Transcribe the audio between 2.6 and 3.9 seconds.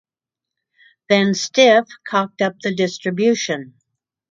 the distribution.